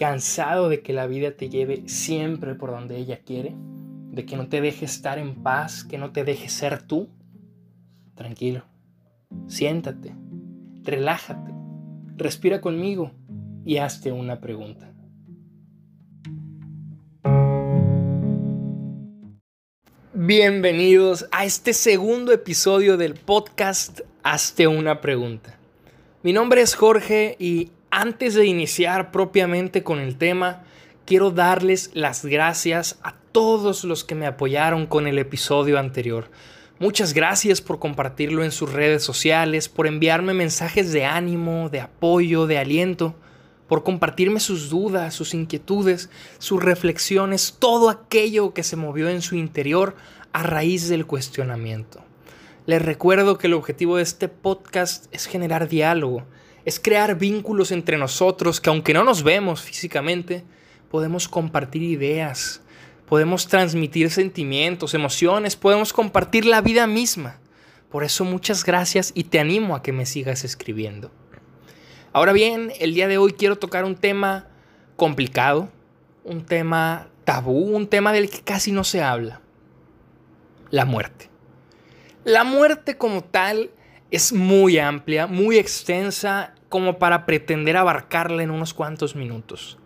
[0.00, 3.54] ¿Cansado de que la vida te lleve siempre por donde ella quiere?
[3.54, 7.10] ¿De que no te deje estar en paz, que no te deje ser tú?
[8.14, 8.64] Tranquilo,
[9.46, 10.14] siéntate,
[10.84, 11.52] relájate,
[12.16, 13.12] respira conmigo
[13.66, 14.90] y hazte una pregunta.
[20.14, 25.58] Bienvenidos a este segundo episodio del podcast Hazte una pregunta.
[26.22, 30.62] Mi nombre es Jorge y antes de iniciar propiamente con el tema,
[31.04, 36.30] quiero darles las gracias a todos los que me apoyaron con el episodio anterior.
[36.78, 42.46] Muchas gracias por compartirlo en sus redes sociales, por enviarme mensajes de ánimo, de apoyo,
[42.46, 43.14] de aliento,
[43.68, 49.36] por compartirme sus dudas, sus inquietudes, sus reflexiones, todo aquello que se movió en su
[49.36, 49.94] interior
[50.32, 52.02] a raíz del cuestionamiento.
[52.66, 56.24] Les recuerdo que el objetivo de este podcast es generar diálogo,
[56.64, 60.44] es crear vínculos entre nosotros que aunque no nos vemos físicamente,
[60.90, 62.62] podemos compartir ideas,
[63.06, 67.38] podemos transmitir sentimientos, emociones, podemos compartir la vida misma.
[67.90, 71.10] Por eso muchas gracias y te animo a que me sigas escribiendo.
[72.12, 74.48] Ahora bien, el día de hoy quiero tocar un tema
[74.96, 75.70] complicado,
[76.24, 79.40] un tema tabú, un tema del que casi no se habla,
[80.70, 81.30] la muerte.
[82.24, 83.70] La muerte como tal
[84.10, 89.78] es muy amplia, muy extensa, como para pretender abarcarla en unos cuantos minutos.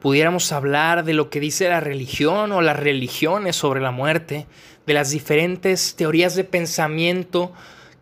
[0.00, 4.46] Pudiéramos hablar de lo que dice la religión o las religiones sobre la muerte,
[4.86, 7.52] de las diferentes teorías de pensamiento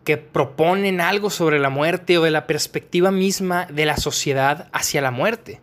[0.03, 5.01] que proponen algo sobre la muerte o de la perspectiva misma de la sociedad hacia
[5.01, 5.61] la muerte.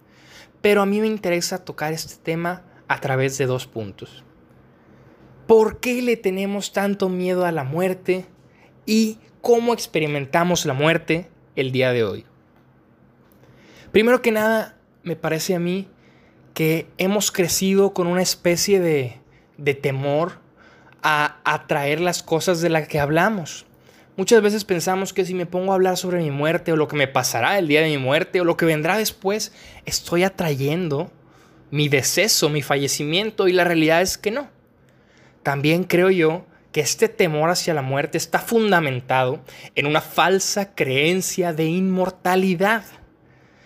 [0.60, 4.24] Pero a mí me interesa tocar este tema a través de dos puntos.
[5.46, 8.26] ¿Por qué le tenemos tanto miedo a la muerte?
[8.84, 12.24] ¿Y cómo experimentamos la muerte el día de hoy?
[13.90, 15.88] Primero que nada, me parece a mí
[16.54, 19.20] que hemos crecido con una especie de,
[19.58, 20.38] de temor
[21.02, 23.66] a atraer las cosas de las que hablamos.
[24.16, 26.96] Muchas veces pensamos que si me pongo a hablar sobre mi muerte o lo que
[26.96, 29.52] me pasará el día de mi muerte o lo que vendrá después,
[29.84, 31.10] estoy atrayendo
[31.70, 34.48] mi deceso, mi fallecimiento y la realidad es que no.
[35.42, 39.40] También creo yo que este temor hacia la muerte está fundamentado
[39.74, 42.84] en una falsa creencia de inmortalidad.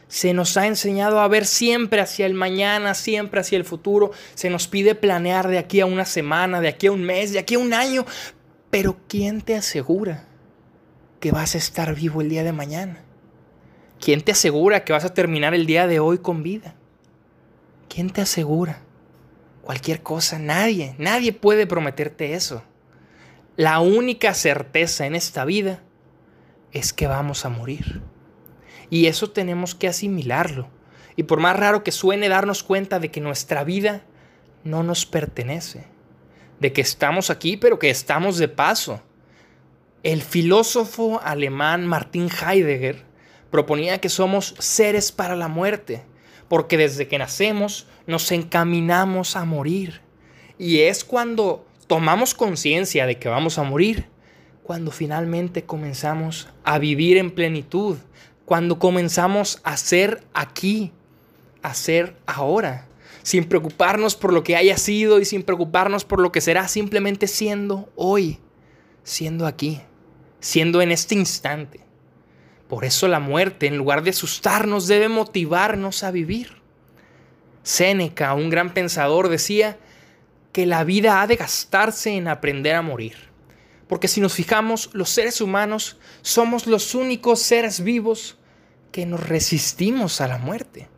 [0.09, 4.13] Se nos ha enseñado a ver siempre hacia el mañana, siempre hacia el futuro.
[4.35, 7.39] Se nos pide planear de aquí a una semana, de aquí a un mes, de
[7.39, 8.05] aquí a un año.
[8.71, 10.27] Pero ¿quién te asegura
[11.21, 13.03] que vas a estar vivo el día de mañana?
[14.01, 16.75] ¿Quién te asegura que vas a terminar el día de hoy con vida?
[17.89, 18.83] ¿Quién te asegura?
[19.67, 22.63] cualquier cosa, nadie, nadie puede prometerte eso.
[23.57, 25.83] La única certeza en esta vida
[26.73, 28.03] es que vamos a morir.
[28.91, 30.69] Y eso tenemos que asimilarlo.
[31.17, 34.03] Y por más raro que suene darnos cuenta de que nuestra vida
[34.63, 35.87] no nos pertenece,
[36.61, 39.01] de que estamos aquí pero que estamos de paso.
[40.03, 43.05] El filósofo alemán Martin Heidegger
[43.51, 46.05] proponía que somos seres para la muerte
[46.49, 50.03] porque desde que nacemos nos encaminamos a morir.
[50.59, 54.09] Y es cuando tomamos conciencia de que vamos a morir,
[54.63, 57.99] cuando finalmente comenzamos a vivir en plenitud,
[58.45, 60.93] cuando comenzamos a ser aquí,
[61.63, 62.89] a ser ahora,
[63.23, 67.29] sin preocuparnos por lo que haya sido y sin preocuparnos por lo que será, simplemente
[67.29, 68.39] siendo hoy,
[69.05, 69.81] siendo aquí,
[70.41, 71.81] siendo en este instante.
[72.69, 76.57] Por eso la muerte, en lugar de asustarnos, debe motivarnos a vivir.
[77.63, 79.79] Séneca, un gran pensador, decía
[80.57, 83.15] que la vida ha de gastarse en aprender a morir.
[83.89, 88.39] Porque si nos fijamos, los seres humanos somos los únicos seres vivos
[88.91, 90.89] que nos resistimos a la muerte.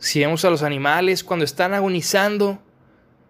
[0.00, 2.60] Si vemos a los animales cuando están agonizando,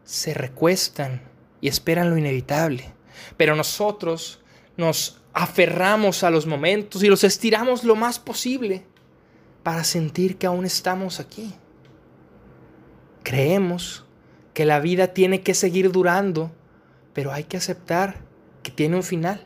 [0.04, 1.20] se recuestan
[1.60, 2.94] y esperan lo inevitable.
[3.36, 4.40] Pero nosotros
[4.78, 8.86] nos aferramos a los momentos y los estiramos lo más posible
[9.62, 11.52] para sentir que aún estamos aquí.
[13.22, 14.06] Creemos
[14.54, 16.50] que la vida tiene que seguir durando,
[17.12, 18.16] pero hay que aceptar
[18.62, 19.44] que tiene un final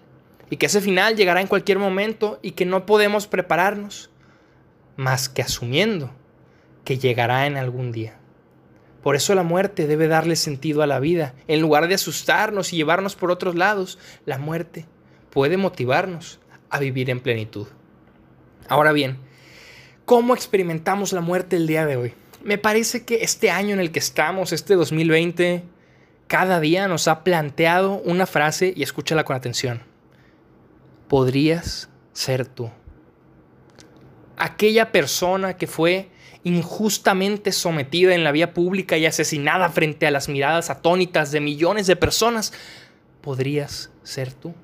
[0.50, 4.10] y que ese final llegará en cualquier momento y que no podemos prepararnos
[4.96, 6.10] más que asumiendo
[6.84, 8.18] que llegará en algún día.
[9.02, 11.34] Por eso la muerte debe darle sentido a la vida.
[11.46, 14.86] En lugar de asustarnos y llevarnos por otros lados, la muerte
[15.30, 17.68] puede motivarnos a vivir en plenitud.
[18.68, 19.18] Ahora bien,
[20.04, 22.14] ¿cómo experimentamos la muerte el día de hoy?
[22.46, 25.64] Me parece que este año en el que estamos, este 2020,
[26.28, 29.82] cada día nos ha planteado una frase y escúchala con atención.
[31.08, 32.70] Podrías ser tú.
[34.36, 36.08] Aquella persona que fue
[36.44, 41.88] injustamente sometida en la vía pública y asesinada frente a las miradas atónitas de millones
[41.88, 42.52] de personas,
[43.22, 44.54] podrías ser tú.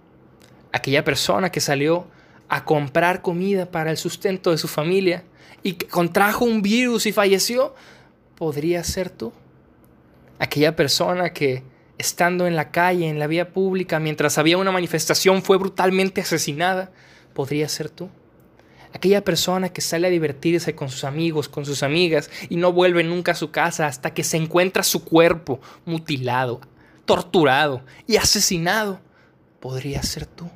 [0.71, 2.07] Aquella persona que salió
[2.49, 5.25] a comprar comida para el sustento de su familia
[5.63, 7.75] y contrajo un virus y falleció,
[8.37, 9.33] podría ser tú.
[10.39, 11.63] Aquella persona que
[11.99, 16.91] estando en la calle, en la vía pública, mientras había una manifestación, fue brutalmente asesinada,
[17.33, 18.09] podría ser tú.
[18.93, 23.05] Aquella persona que sale a divertirse con sus amigos, con sus amigas y no vuelve
[23.05, 26.61] nunca a su casa hasta que se encuentra su cuerpo mutilado,
[27.05, 29.01] torturado y asesinado,
[29.61, 30.51] podría ser tú.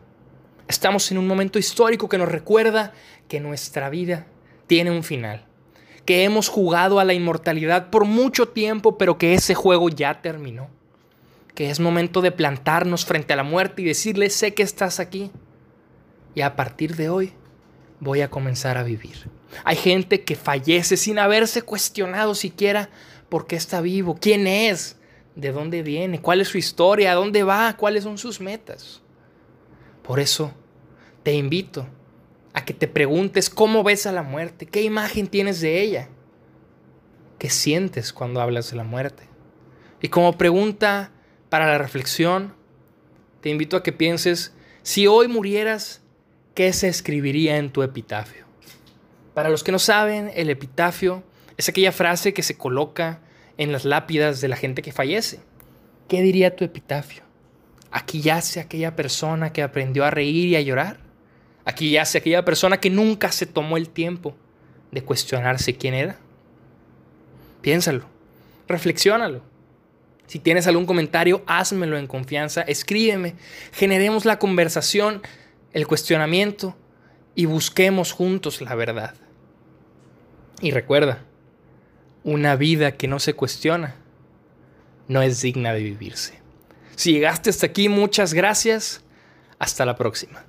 [0.69, 2.93] Estamos en un momento histórico que nos recuerda
[3.29, 4.27] que nuestra vida
[4.67, 5.45] tiene un final,
[6.05, 10.69] que hemos jugado a la inmortalidad por mucho tiempo, pero que ese juego ya terminó,
[11.55, 15.31] que es momento de plantarnos frente a la muerte y decirle, sé que estás aquí,
[16.35, 17.33] y a partir de hoy
[17.99, 19.31] voy a comenzar a vivir.
[19.65, 22.91] Hay gente que fallece sin haberse cuestionado siquiera
[23.29, 24.97] por qué está vivo, quién es,
[25.35, 29.03] de dónde viene, cuál es su historia, a dónde va, cuáles son sus metas.
[30.03, 30.53] Por eso
[31.23, 31.87] te invito
[32.57, 36.09] a que te preguntes cómo ves a la muerte, qué imagen tienes de ella,
[37.39, 39.25] qué sientes cuando hablas de la muerte.
[40.01, 41.13] Y como pregunta
[41.51, 42.55] para la reflexión,
[43.43, 46.01] te invito a que pienses, si hoy murieras,
[46.55, 48.47] ¿qué se escribiría en tu epitafio?
[49.35, 51.25] Para los que no saben, el epitafio
[51.59, 53.21] es aquella frase que se coloca
[53.59, 55.41] en las lápidas de la gente que fallece.
[56.09, 57.23] ¿Qué diría tu epitafio?
[57.91, 61.06] Aquí yace aquella persona que aprendió a reír y a llorar.
[61.67, 64.35] Aquí yace aquella persona que nunca se tomó el tiempo
[64.93, 66.17] de cuestionarse quién era.
[67.61, 68.07] Piénsalo,
[68.69, 69.43] reflexiónalo.
[70.29, 73.35] Si tienes algún comentario, házmelo en confianza, escríbeme,
[73.73, 75.23] generemos la conversación
[75.73, 76.77] el cuestionamiento
[77.35, 79.15] y busquemos juntos la verdad.
[80.61, 81.25] Y recuerda,
[82.25, 83.97] una vida que no se cuestiona
[85.09, 86.41] no es digna de vivirse.
[86.95, 89.03] Si llegaste hasta aquí, muchas gracias.
[89.59, 90.45] Hasta la próxima.